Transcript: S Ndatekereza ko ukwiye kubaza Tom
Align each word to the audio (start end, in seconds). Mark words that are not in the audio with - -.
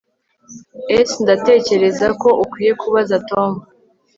S 1.07 1.09
Ndatekereza 1.23 2.07
ko 2.21 2.29
ukwiye 2.43 2.73
kubaza 2.81 3.15
Tom 3.29 3.51